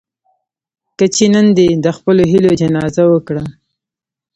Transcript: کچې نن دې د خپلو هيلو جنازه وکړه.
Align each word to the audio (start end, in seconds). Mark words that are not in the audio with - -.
کچې 0.97 1.25
نن 1.33 1.47
دې 1.57 1.67
د 1.83 1.87
خپلو 1.97 2.23
هيلو 2.31 2.51
جنازه 2.61 3.03
وکړه. 3.13 3.43